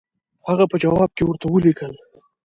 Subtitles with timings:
[0.47, 1.93] هغه په جواب کې ورته ولیکل.